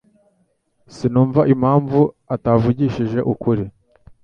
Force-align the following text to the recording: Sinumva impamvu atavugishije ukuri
Sinumva 0.95 1.41
impamvu 1.53 1.99
atavugishije 2.35 3.19
ukuri 3.33 3.63